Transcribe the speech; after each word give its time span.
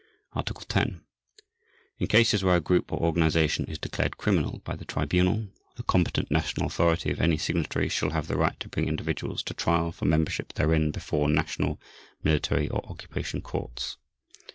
Article 0.33 0.65
10. 0.67 1.01
In 1.99 2.07
cases 2.07 2.43
where 2.43 2.55
a 2.55 2.59
group 2.59 2.91
or 2.91 2.99
organization 3.01 3.65
is 3.65 3.77
declared 3.77 4.17
criminal 4.17 4.57
by 4.65 4.75
the 4.75 4.83
Tribunal, 4.83 5.49
the 5.75 5.83
competent 5.83 6.31
national 6.31 6.65
authority 6.65 7.11
of 7.11 7.21
any 7.21 7.37
Signatory 7.37 7.87
shall 7.87 8.09
have 8.09 8.25
the 8.25 8.35
right 8.35 8.59
to 8.61 8.67
bring 8.69 8.87
individuals 8.87 9.43
to 9.43 9.53
trial 9.53 9.91
for 9.91 10.05
membership 10.05 10.53
therein 10.53 10.89
before 10.89 11.29
national, 11.29 11.79
military, 12.23 12.67
or 12.67 12.83
occupation 12.87 13.41
courts. 13.41 13.97